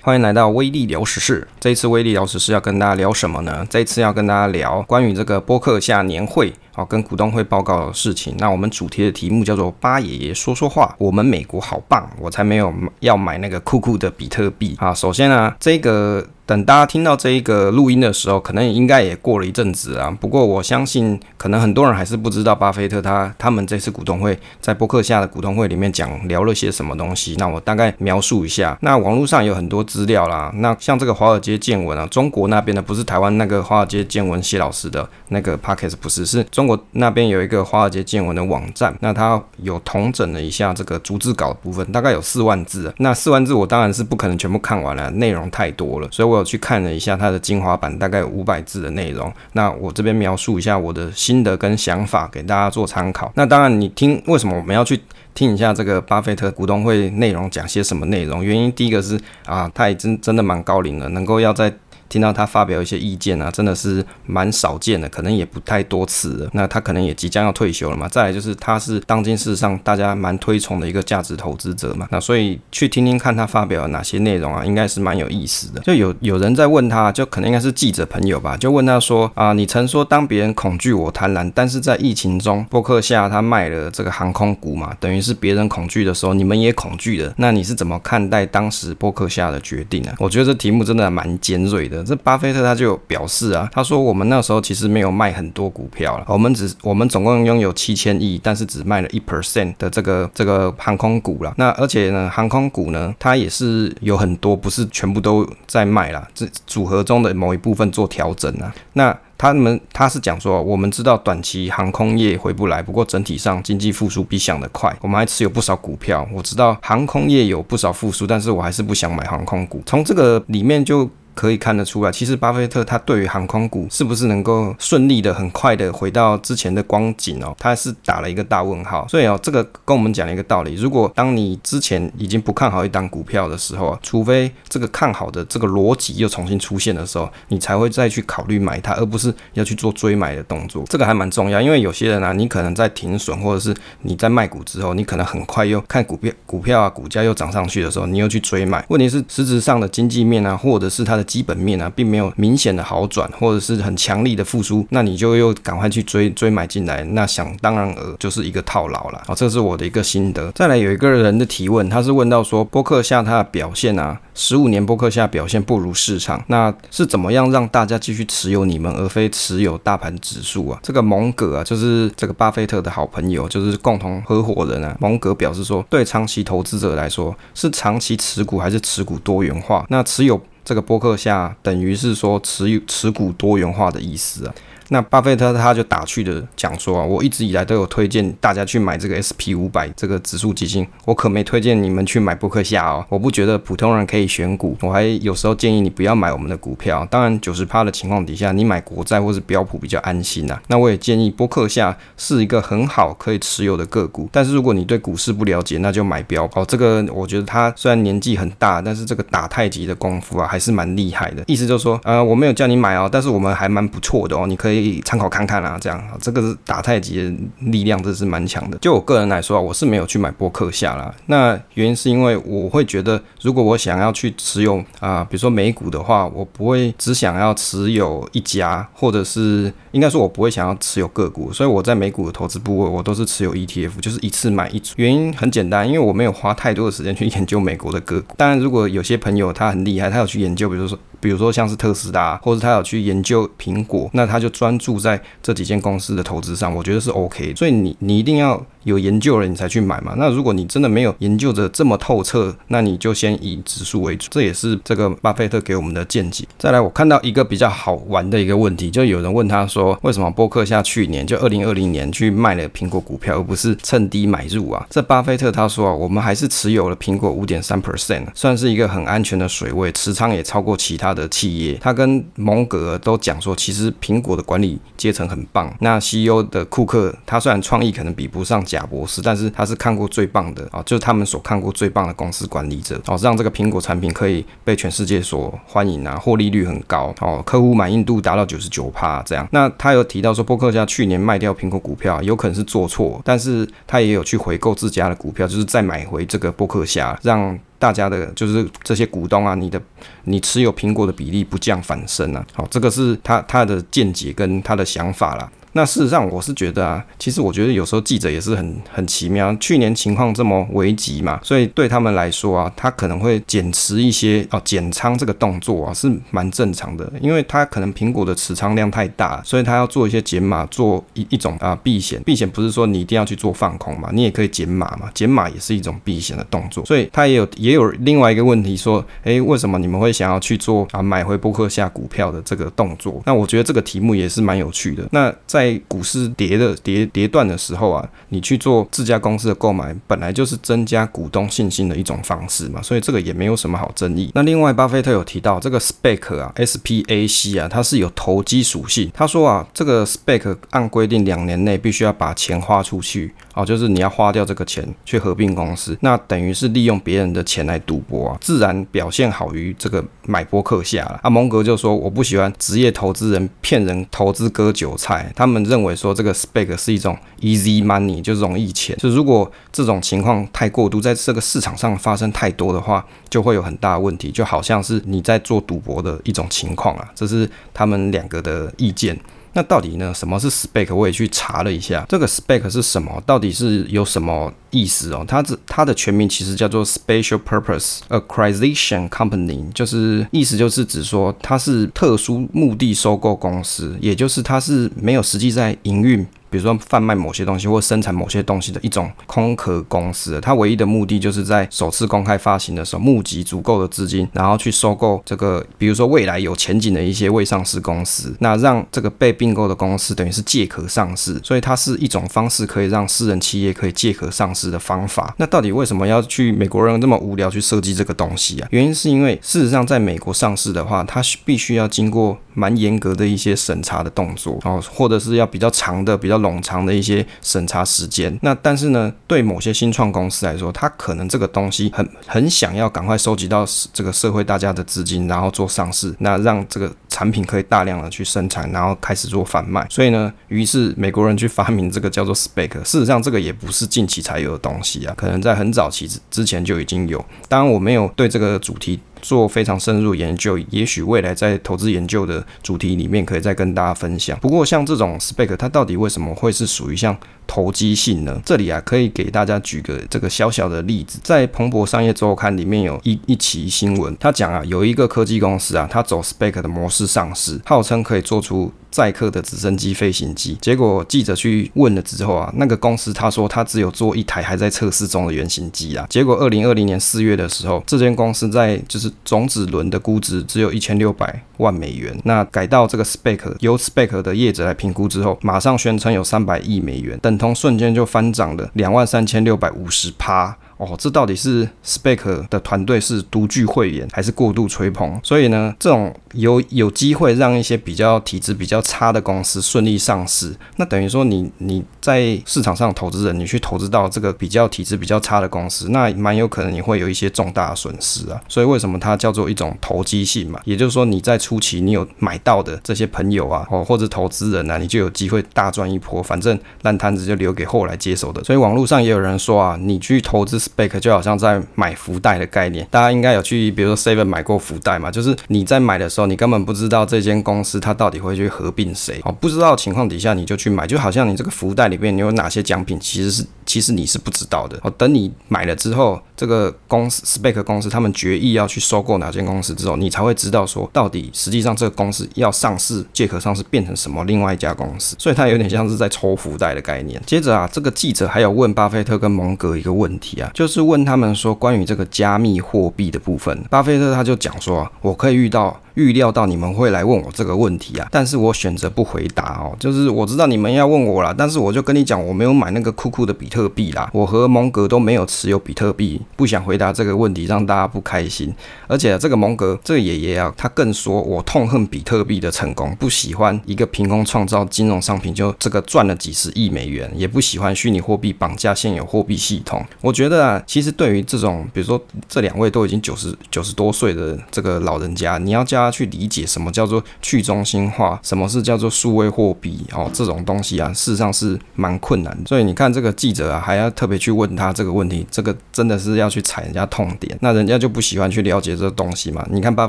[0.00, 1.46] 欢迎来到威力聊时事。
[1.58, 3.66] 这一次威力聊时事要跟大家聊什么呢？
[3.68, 8.36] 这一次要跟大家聊关于这个播客下年会好，跟股东会报告的事情。
[8.38, 10.94] 那我们主题的题目叫做“巴爷爷说说话”。
[10.96, 14.94] 我们美国好棒，我才没有要买那个酷酷的比特币啊。
[14.94, 16.24] 首先呢，这个。
[16.48, 20.10] 等大家听到这一个录音的时候，可能应该也过了一阵子啊。
[20.18, 27.34] 不过我相信，可能很多人还是不知道巴菲特他他们这次股东会在博客下的股东会里面讲聊了些什么东西。
[27.36, 28.78] 那我大概描述一下。
[28.80, 30.50] 那网络上有很多资料啦。
[30.54, 38.96] 那像这个华尔街见闻啊，中国那边的不是台湾那个华尔街见闻谢老师的那个 podcast 不是，是中国那边有一个华尔街见闻的网站。
[39.00, 42.94] 那它有统整了一下这个逐字稿的部分，大概有四万字。
[42.98, 46.38] 那四万字我当然是不可能全部看完了，内容太多了，所以我。
[46.38, 49.28] 有去看了一下它的精华版，大概有五百字的内容。
[49.54, 53.32] 那我这边描述一下我的心得跟想法，给大家做参考。
[53.34, 55.00] 那当然，你听为什么我们要去
[55.34, 58.44] 听一下这个巴菲特股东会内容，讲些什么内容？
[58.44, 61.74] 原因第一个是啊，他也真真的蛮高龄了，能够要在。
[62.08, 66.50] 听到他发表一些意见啊，真的是蛮少见的，可能也不太多次了。
[66.52, 68.08] 那他可能也即将要退休了嘛。
[68.08, 72.08] 再来就是他是当今世上大家蛮推崇的一个价值投资者嘛。
[72.10, 75.80] 那所以去听听看他发表了哪些内容啊，应该是蛮有意思的。
[75.80, 87.34] 就有有人在问他，就可能应该是记者朋友吧，就问他说啊，你曾说当别人恐惧我贪婪，但是在疫情中，波克夏他卖了这个航空股嘛，等于是别人恐惧的时候，你们也恐惧的。
[87.36, 90.12] 那你是怎么看待当时波克夏的决定呢？
[90.18, 91.97] 我觉得这题目真的蛮尖锐的。
[92.04, 101.54] 这巴菲特他就表示啊，他说我们那时候其实没有卖很多股票了，我们只我们总共拥有七千亿，但是只卖了一 percent 的这个这个航空股了。
[101.56, 108.74] 那而且呢，航空股呢，它也是有很多，不是全部都在卖啦，这组合中的某一部分做调整啊。
[108.94, 114.92] 那他们他是讲说，我们知道短期航空业回不来，不过整体上经济复苏比想的快。
[115.00, 119.80] 我们还持有不少股票，我知道航空业有不少复苏，但是我还是不想买航空股。
[119.86, 121.08] 从这个里面就。
[121.38, 129.06] 可以看得出来，其实巴菲特他对于航空股是不是能够顺利的、很快的回到之前的光景哦，他是打了一个大问号。
[129.06, 140.82] 所以哦，这个跟我们讲了一个道理：如果当你之前已经不看好一档股票的时候啊，除非这个看好的这个逻辑又重新出现的时候，你才会再去考虑买它，而不是要去做追买的动作。
[140.88, 143.72] 这个还蛮重要，因为有些人啊，你可能在停损或者是
[144.02, 148.84] 你在卖股之后，你可能很快又看股票股票啊股价又涨上去的时候，你又去追买。
[148.88, 159.34] 问题是实质上的经济面啊，或者是它的基本面啊，并没有明显的好转，或者是很强力的复苏，那你就又赶快去追追买进来，那想当然尔就是一个套牢了啊。
[159.36, 160.50] 这是我的一个心得。
[160.52, 170.80] 再来有一个人的提问，他是问到说，波克夏他的表现啊，十五年波克夏表现不如市场，那是怎么样让大家继续持有你们，而非持有大盘指数啊？
[170.82, 174.96] 这个蒙格啊，就是这个巴菲特的好朋友，就是共同合伙人啊。
[174.98, 179.84] 蒙格表示说，对长期投资者来说，是长期持股还是持股多元化？
[179.90, 180.40] 那持有。
[180.68, 184.54] 这个博客下等于是说持持股多元化的意思啊。
[184.90, 193.04] 那巴菲特他就打趣的讲说啊，我一直以来都有推荐大家去买这个 SP 五百这个指数基金，我可没推荐你们去买波克夏哦。
[193.10, 197.06] 我不觉得普通人可以选股，我还有时候建议你不要买我们的股票。
[197.10, 200.58] 当然九十趴的情况底下，你买国债或是标普比较安心呐。
[200.68, 206.64] 那我也建议波克夏是一个很好可以持有的个股，但是如果你对股市不了解，那就买标哦。
[206.66, 211.44] 这个我觉得他虽然年纪很大，但是这个打太极的功夫啊还是蛮厉害的。
[211.46, 214.77] 意思就是说，呃，我没有叫你买哦，但是我们还蛮不错的哦，你可以。
[214.78, 218.78] 可以参考看看啊，这样这个是打太极的力量，这是蛮强的。
[218.78, 221.12] 就我个人来说啊，我是没有去买波克夏啦。
[221.26, 231.52] 那原因是因为我会觉得，如果我想要去持有啊，比如说美股的话，我不会只想要持有一家，或者是应该说，我不会想要持有个股。
[231.52, 234.94] 所以我在美股的投资部位，我都是持有 ETF，就是一次买一组。
[234.96, 238.34] 原因很简单，因为我没有花太多的时间去研究美国的个股。
[238.36, 240.98] 当然，如果有些朋友他很厉害，他有去研究，比如说。
[241.20, 247.54] 比如说像是特斯拉，或者他有去研究苹果，那他就专注在这几间公司的投资上，我觉得是 OK。
[247.54, 250.14] 所以你你一定要有研究了，你才去买嘛。
[250.16, 254.28] 那如果你真的没有研究的这么透彻，那你就先以指数为主。
[254.30, 256.44] 这也是这个巴菲特给我们的见解。
[256.56, 264.86] 再来，我看到一个比较好玩的一个问题，就有人问他说，为什么波克夏去年就二零二零年去卖了苹果股票，而不是趁低买入啊？
[264.88, 271.07] 这巴菲特他说啊，我们还是持有了苹果五点三 percent，算是一个很安全的水位，持仓也超过其他。
[271.08, 275.74] 他的企业，他跟蒙格都讲说，其实苹果的管理阶层很棒。
[275.80, 289.48] 那 CEO 的库克，他虽然创意可能比不上贾博士，但是他是看过最棒的啊，就是他们所看过最棒的公司管理者哦，让这个苹果产品可以被全世界所欢迎啊，获利率很高哦，客户满意度达到九十九趴这样。
[289.50, 297.58] 那他有提到说，伯克夏去年卖掉苹果股票，有可能是做错，但是他也有去回购自家的股票，就是再买回这个伯克夏，让。
[297.78, 299.80] 大家的，就是这些股东啊，你的
[300.24, 302.44] 你持有苹果的比例不降反升啊。
[302.52, 305.50] 好，这个是他他的见解跟他的想法啦。
[305.78, 309.54] 那事实上，我是觉得啊，其实我觉得有时候记者也是很很奇妙。
[309.60, 322.20] 去年情况这么危急嘛，所以对他们来说啊，他可能会减持一些哦，减仓这个动作啊是蛮正常的，因为他可能苹果的持仓量太大，所以他要做一些减码，做一一种啊避险。
[322.24, 326.84] 避险不是说你一定要去做放空嘛，你也可以减码嘛，减码也是一种避险的动作。
[326.84, 333.22] 所以他也有也有另外一个问题说，诶，为什么你们会想要去做啊买回波克夏股票的这个动作？
[333.24, 335.06] 那我觉得这个题目也是蛮有趣的。
[335.12, 344.30] 那在在股市跌的跌跌断的时候啊，你去做自家公司的购买，本来就是增加股东信心的一种方式嘛，所以这个也没有什么好争议。
[344.34, 349.10] 那另外，巴菲特有提到这个 SPAC 啊，S P A C 啊，它是有投机属性。
[349.12, 353.34] 他说啊，这个 SPAC 按规定两年内必须要把钱花出去。
[353.58, 361.18] 哦，就是你要花掉这个钱去合并公司，那等于是利用别人的钱来赌博啊，自然表现好于这个买波客下了。
[361.24, 368.96] 啊，蒙格就说我不喜欢职业投资人骗人投资割韭菜，他们认为说这个 SPAC 是一种 easy money，就是容易钱。
[368.98, 377.10] 就如果这种情况太过度，在这个市场上发生太多的话，就会有很大的问题，就好像是你在做赌博的一种情况啊。
[377.12, 379.18] 这是他们两个的意见。
[379.58, 380.14] 那到底呢？
[380.14, 380.94] 什么是 spec？
[380.94, 383.20] 我也去查了一下，这个 spec 是什么？
[383.26, 385.24] 到底是有什么意思哦？
[385.26, 396.26] 它这它的全名其实叫做 Special Purpose Acquisition Company，就是意思就是指说它是特殊目的收购公司，也就是它是没有实际在营运。
[396.50, 415.34] 比如说贩卖某些东西或生产某些东西的一种空壳公司，它唯一的目的就是在首次公开发行的时候募集足够的资金，然后去收购这个，比如说未来有前景的一些未上市公司，那让这个被并购的公司等于是借壳上市，所以它是一种方式可以让私人企业可以借壳上市的方法。
[415.36, 418.68] 那到底为什么要去美国人这么无聊去设计这个东西啊？
[418.70, 426.38] 原因是因为事实上在美国上市的话，它必须要经过蛮严格的一些审查的动作哦，或者是要比较长的比较。
[426.38, 439.84] 冗长的一些审查时间，那但是呢，对某些新创公司来说，他可能这个东西很很想要赶快收集到这个社会大家的资金，然后做上市，那让这个产品可以大量的去生产，然后开始做贩卖。
[439.90, 442.72] 所以呢，于是美国人去发明这个叫做 “spec”。
[442.84, 447.18] 事实上，这个也不是近期才有的东西啊，可能在很早期之前就已经有。
[447.48, 449.00] 当然，我没有对这个主题。
[449.20, 454.38] 做非常深入研究，也许未来在投资研究的主题里面可以再跟大家分享。
[454.40, 457.16] 不过像这种 SPAC，它到底为什么会是属于像
[457.46, 458.40] 投机性呢？
[458.44, 468.72] 这里啊可以给大家举个这个小小的例子，在彭博商业周刊里面有一一期新闻，他讲啊有一个科技公司啊，他走 SPAC 的模式上市，号称可以做出。
[468.90, 476.06] 载客的直升机、飞行机，结果记者去问了之后啊，那个公司他说他只有做一台还在测试中的原型机啊。
[476.08, 490.56] 结果二零二零年四月的时候，这间公司在就是种子轮的估值只有一千六百万美元，那改到这个 Spec 由 Spec 的业者来评估之后，马上宣称有三百亿美元，等同瞬间就翻涨了两万三千六百五十趴。
[490.78, 495.18] 哦，这到底是 Spec 的团队是独具慧眼，还是过度吹捧？
[495.24, 508.40] 所以呢，这种有有机会让一些比较体质比较差的公司顺利上市，那等于说你你在市场上投资人，你去投资到这个比较体质比较差的公司，那蛮有可能你会有一些重大的损失啊。
[508.48, 510.60] 所以为什么它叫做一种投机性嘛？
[510.64, 518.44] 也就是说你在初期你有买到的这些朋友啊，哦或者投资人啊，你就有机会大赚一波，反正烂摊子就留给后来接手的。
[518.44, 520.56] 所以网络上也有人说啊，你去投资。
[520.68, 534.90] SPAC 就好像在买福袋的概念，大家应该有去，比如说 Seven 买过福袋嘛，就是你在买的时候，你根本不知道这间公司它到底会去合并谁哦，不知道情况底下你就去买，就好像你这个福袋里面你有哪些奖品，其实是其实你是不知道的哦。
[534.96, 547.20] 等你买了之后，这个公司 SPAC 公司他们决议要去收购哪间公司之后，你才会知道说到底实际上这个公司要上市，借壳上市变成什么另外一家公司，所以它有点像是在抽福袋的概念。
[547.26, 555.80] 接着啊，这个记者还有问巴菲特跟蒙格一个问题啊，就是问他们说关于这个加密货币的部分，巴菲特他就讲说，我可以遇到。
[555.98, 559.76] 预料到你们会来问我这个问题啊，但是我选择不回答哦。
[559.80, 568.54] 就是我知道你们要问我啦，但是我就跟你讲，我没有买那个酷酷的比特币啦，我和蒙格都没有持有比特币，不想回答这个问题，让大家不开心。
[568.86, 579.84] 而且这个蒙格这个爷爷啊，他更说我痛恨比特币的成功，不喜欢一个凭空创造金融商品就这个赚了几十亿美元，也不喜欢虚拟货币绑架现有货币系统。
[580.00, 585.87] 我觉得啊，其实对于这种，比如说这两位都已经九十九十多岁的这个老人家，你要加。
[585.88, 592.36] 家去理解什么叫做去中心化，什么是叫做数位货币哦，这种东西啊，事实上是蛮困难。
[592.46, 599.46] 所以你看这个记者啊，还要特别去问他这个问题，这个真的是要去踩人家痛点，那人家就不喜欢去了解这个东西嘛。
[599.50, 599.88] 你看巴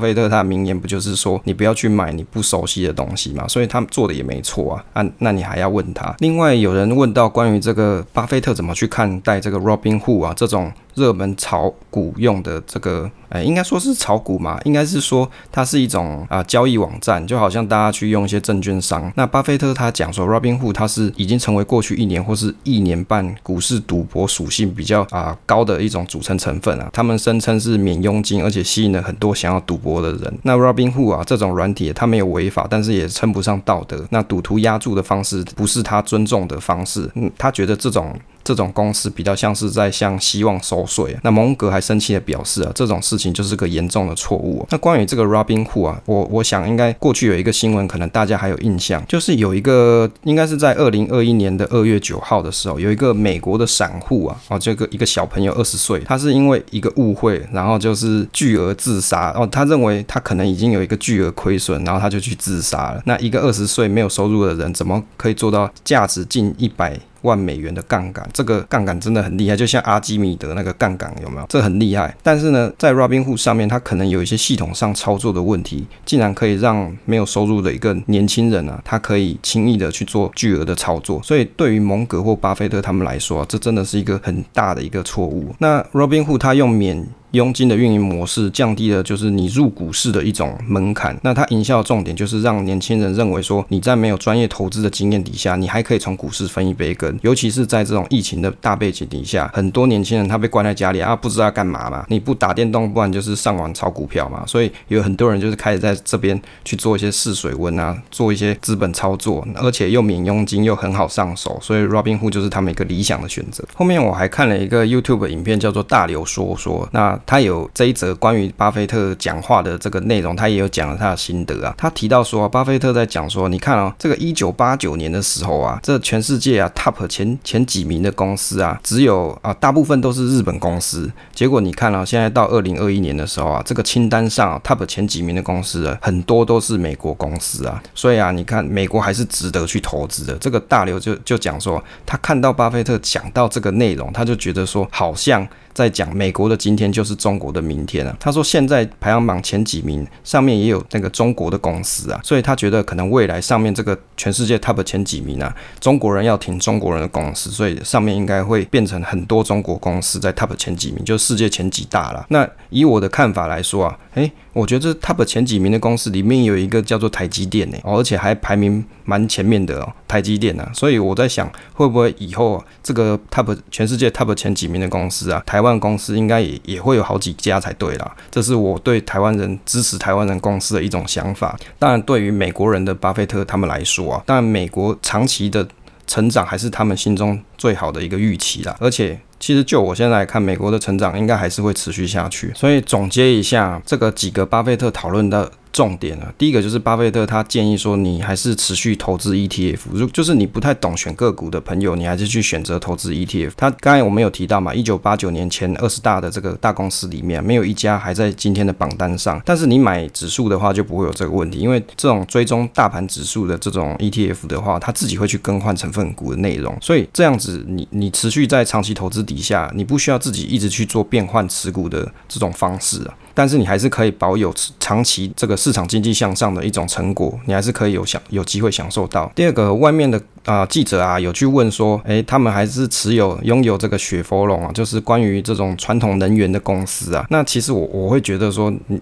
[0.00, 3.46] 菲特他的名言不就是说，你不要去买你不熟悉的东西嘛？
[3.46, 6.14] 所以他做的也没错啊，啊，那你还要问他？
[6.18, 10.72] 另外有人问到关于这个巴菲特怎么去看待这个 Robinhood 啊这种。
[11.00, 19.10] 热门炒股用的这个，哎，应该说是炒股嘛，应该是说它是一种啊交易网站，就好像大家去用一些证券商。
[19.16, 26.90] 那巴菲特他讲说，Robinhood 它是已经成为过去一年或是一年半股市赌博属性比较啊高的一种组成成分啊。
[26.92, 30.38] 他们声称是免佣金，而且吸引了很多想要赌博的人。
[30.42, 34.04] 那 Robinhood 啊这种软体，它没有违法，但是也称不上道德。
[34.10, 38.14] 那赌徒押注的方式不是他尊重的方式，嗯，他觉得这种。
[38.50, 41.16] 这种公司比较像是在向希望收税。
[41.22, 44.66] 那蒙格还生气地表示啊，这种事情就是个严重的错误。
[44.70, 59.32] 那关于这个 Robinhood 啊，我我想应该过去有一个新闻，可能大家还有印象，就是有一个应该是在二零二一年的二月九号的时候，有一个美国的散户啊，哦，这个一个小朋友二十岁，他是因为一个误会，然后就是巨额自杀。
[59.36, 63.00] 哦，他认为他可能已经有一个巨额亏损，然后他就去自杀了。
[63.06, 66.98] 那一个二十岁没有收入的人，怎么可以做到价值近一百？
[67.22, 71.46] 万美元的杠杆，这个杠杆真的很厉害，就像阿基米德那个杠杆有没有？
[71.48, 72.14] 这很厉害。
[72.22, 81.22] 但是呢，在 Robinhood 上面，它可能有一些系统上操作的问题，竟然可以让没有收入的一个年轻人啊，他可以轻易的去做巨额的操作。
[81.22, 85.54] 所以对于蒙格或巴菲特他们来说，这真的是一个很大的一个错误。
[85.58, 91.16] 那 Robinhood 它用免佣金的运营模式降低了就是你入股市的一种门槛。
[91.22, 97.18] 那它营销的重点就是让年轻人认为说，你在没有专业投资的经验底下，你还可以从股市分一杯羹。
[97.22, 102.04] 尤其是在这种疫情的大背景底下，很多年轻人他被关在家里啊，不知道干嘛嘛。
[102.08, 104.44] 你不打电动，不然就是上网炒股票嘛。
[104.46, 111.58] 所以有很多人就是开始在这边去做一些试水温啊，做一些资本操作，而且又免佣金又很好上手。
[111.62, 113.62] 所以 Robinhood 就是他们一个理想的选择。
[113.74, 117.19] 后面我还看了一个 YouTube 影片，叫做大刘说说那。
[117.26, 121.74] 他有这一则关于巴菲特讲话的这个内容，他也有讲了他的心得啊。
[121.76, 131.10] 他提到说，巴菲特在讲说，你看啊，这个一九八九年的时候啊，这全世界啊 top 前前几名的公司啊，只有啊大部分都是日本公司。
[131.34, 137.82] 结果你看啊，现在到二零二一年的时候啊，这个清单上啊 top 前几名的公司啊，很多都是美国公司啊。
[137.94, 140.34] 所以啊，你看美国还是值得去投资的。
[140.34, 145.46] 这个大刘就就讲说，他看到巴菲特讲到这个内容，他就觉得说，好像。
[145.72, 148.16] 在讲美国的今天就是是中国的明天啊。
[148.20, 162.24] 他说现在排行榜前几名上面也有那个中国的公司啊，所以他觉得可能未来上面这个全世界 top 前几名啊，中国人要挺中国人的公司，所以上面应该会变成很多中国公司在 top 前几名，就世界前几大了。
[162.28, 170.70] 那以我的看法来说啊，诶，我觉得这 top 前几名的公司里面有一个叫做台积电呢，而且还排名蛮前面的哦，台积电啊。
[170.72, 181.58] 所以我在想，会不会以后这个 top 全世界 top 前几名的公司啊，台湾公司应该也也会有有好几家才对啦，这是我对台湾人支持台湾人公司的一种想法。
[181.78, 185.66] 当然，对于美国人的巴菲特他们来说啊，当然美国长期的
[186.06, 188.74] 成长还是他们心中最好的一个预期啦。
[188.80, 192.50] 而且，其实就我现在来看，美国的成长应该还是会持续下去。
[192.56, 195.52] 所以总结一下，这个几个巴菲特讨论的。
[195.72, 203.52] 重点啊，第一个就是巴菲特他建议说，你还是持续投资 ETF，如就是你不太懂选个股的朋友，你还是去选择投资 ETF。
[203.56, 209.40] 他刚才我们有提到嘛，一九八九年前二十大的这个大公司里面，没有一家还在今天的榜单上。
[209.44, 223.14] 但是你买指数的话，就不会有这个问题，因为这种追踪大盘指数的这种 ETF 的话，它自己会去更换成分股的内容，所以这样子你你持续在长期投资底下，你不需要自己一直去做变换持股的这种方式啊。
[223.32, 229.30] 但是你还是可以保有长期这个市场经济向上的一种成果，你还是可以有享有机会享受到。
[229.34, 237.24] 第二个，外面的啊、记者啊有去问说，诶，他们还是持有拥有这个雪佛龙啊，就是关于这种传统能源的公司啊。
[237.30, 239.00] 那其实我我会觉得说，嗯。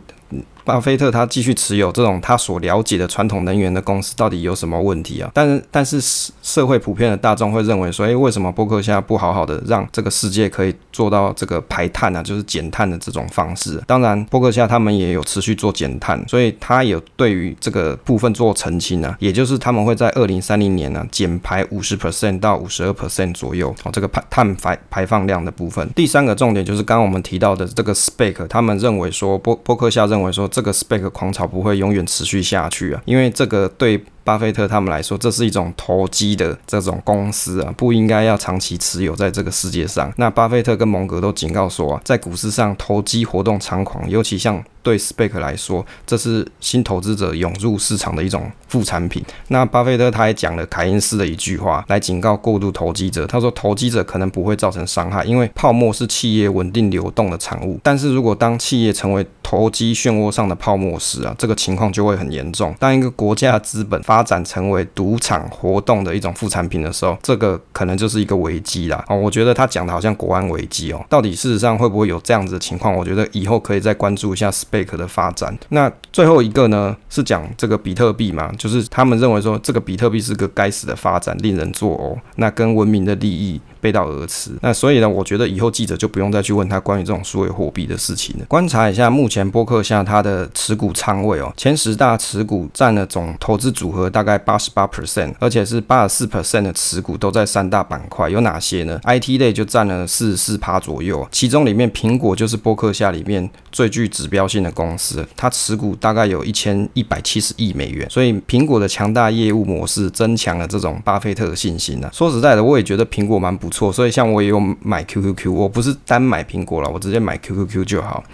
[0.68, 5.30] 巴菲特他继续持有这种他所了解的传统能源的公司，到底有什么问题啊？
[5.32, 5.98] 但是但是
[6.42, 13.82] 社会普遍的大众会认为说，诶，为什么波克夏不好好的让这个世界可以做到这个排碳啊，就是减碳的这种方式？
[13.86, 25.88] 当然，波克夏他们也有持续做减碳，所以他有对于这个部分做澄清啊，也就是他们会在二零三零年呢、减排五十 percent 到五十二 percent 左右哦，这个排碳排排放量的部分。
[25.96, 30.46] 第三个重点就是刚刚我们提到的这个 SPAC，他们认为说波波克夏认为说。
[30.58, 34.04] 这个 spec 狂潮不会永远持续下去啊，因为这个对。
[34.28, 40.12] 巴菲特他们来说，这是一种投机的这种公司啊，不应该要长期持有在这个世界上。
[40.18, 44.62] 那巴菲特跟蒙格都警告说啊，在股市上投机活动猖狂，尤其像。
[44.80, 49.22] 对 SPAC 来说，这是新投资者涌入市场的一种副产品。
[49.48, 53.26] 那巴菲特他还讲了凯恩斯的一句话来警告过度投机者。
[53.26, 57.78] 他说，投机者可能不会造成伤害，因为泡沫是企业稳定流动的产物。
[57.82, 62.74] 但是如果当企业成为投机漩涡上的泡沫时啊，这个情况就会很严重。
[62.78, 69.04] 当一个国家的资本发发展成为赌场活动的一种副产品的时候，这个可能就是一个危机啦。
[69.08, 72.92] 哦，我觉得他讲的好像国安危机哦，到底事实上会不会有这样子的情况？
[72.92, 74.88] 我觉得以后可以再关注一下 SPAC。
[74.88, 83.60] 的发展，那最后一个呢是讲这个比特币嘛，就是他们认为说这个比特币是个该死的发展，令人作呕，那跟文明的利益。
[83.80, 88.44] 背道而驰，那所以呢，我觉得以后记者就不用再去问他关于这种数位货币的事情了。
[88.46, 112.12] 观察一下目前波克夏它的持股仓位哦，前十大持股占了总投资组合大概八十八 percent，而且是八十四 percent 的持股都在三大板块，有哪些呢？IT 类就占了四十四趴左右，其中里面苹果就是波克夏里面最具指标性的公司，它持股大概有一千一百七十亿美元，所以苹果的强大业务模式增强了这种巴菲特的信心呢、啊。
[112.12, 113.67] 说实在的，我也觉得苹果蛮不。
[113.68, 118.24] 不错，所以像我也有买 QQQ，我不是单买苹果了，我直接买 QQQ 就好。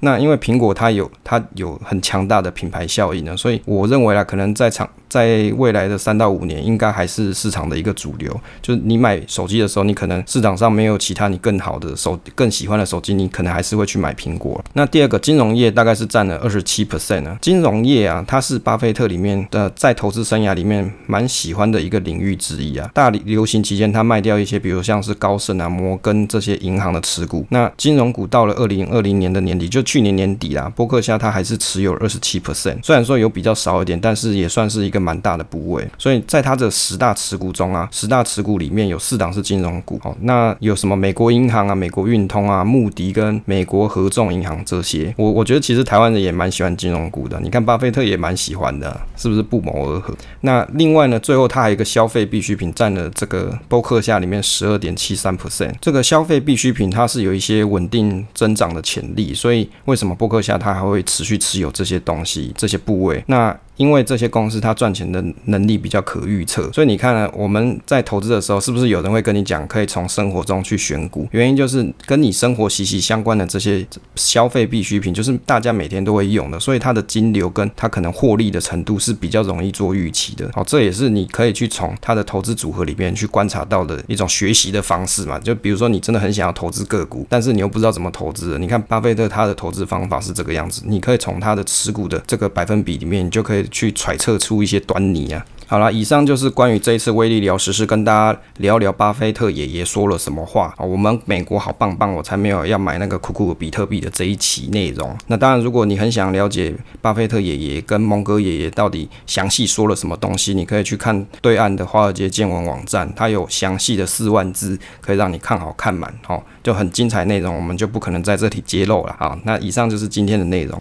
[0.00, 4.88] 那因为苹果它有它有很强大的品牌效应呢，所以我认为啦，可能在场。
[5.12, 8.34] 在未来的三到五年，应该还是市场的一个主流。
[8.62, 14.64] 就是你买手机的时候，你可能市场上没有其他你更好的手、更喜欢的手机，你可能还是会去买苹果。
[14.72, 17.36] 那第二个，金融业大概是占了二十七 percent 呢。
[17.42, 22.90] 金融业啊，它是巴菲特里面的在投资生涯里面蛮喜欢的一个领域之一啊。
[22.94, 27.44] 大流行期间，他卖掉一些，比如像是高盛啊、摩根这些银行的持股。
[27.50, 32.82] 那金融股到了二零二零年的年底，就去年年底啦，波克夏他还是持有二十七 percent。
[32.82, 35.01] 虽然说有比较少一点，但是也算是一个。
[35.02, 40.00] 蛮大的部位，所以在它的十大持股中啊，十大持股里面有四档是金融股。
[40.04, 45.12] 哦，那有什么美国银行啊、美国运通啊、穆迪跟美国合众银行这些？
[45.16, 47.38] 我我觉得其实台湾人也蛮喜欢金融股的。
[47.40, 50.14] 你看巴菲特也蛮喜欢的，是不是不谋而合？
[50.40, 55.72] 那另外呢，最后它还有一个消费必需品占了这个波克夏里面十二点七三 percent。
[55.80, 63.22] 这个消费必需品它是有一些稳定增长的潜力，所以为什么波克夏它还会持续持有这些东西、这些部位？
[63.26, 71.26] 那因为这些公司它赚钱的能力比较可预测，所以你看呢，我们在投资的时候，是不是有人会跟你讲可以从生活中去选股？
[71.32, 80.48] 原因就是跟你生活息息相关的这些消费必需品，就是大家每天都会用的，所以它的金流跟它可能获利的程度是比较容易做预期的。
[80.52, 85.38] 好，这也是你可以去从它的投资组合里面去观察到的一种学习的方式嘛。
[85.38, 93.61] 就比如说你真的很想要投资个股，但是你又不知道怎么投资的，你看巴菲特他的投资方法是这个样子，你可以从他的持股的这个百分比里面，你就可以。
[93.68, 95.44] 去揣测出一些端倪啊。
[95.66, 100.84] 好了，以上就是关于这一次威力聊时事，跟大家聊聊巴菲特爷爷说了什么话啊。
[100.84, 105.16] 我们美国好棒棒，我才没有要买那个酷酷的比特币的这一期内容。
[105.28, 119.38] 那当然，如果你很想了解巴菲特爷爷跟蒙哥爷爷到底详细说了什么东西，你可以去看对岸的华尔街见闻网站，它有详细的四万字，可以让你看好看满哦，就很精彩内容，我们就不可能在这里揭露了啊。
[119.44, 120.78] 那以上就是今天的内容。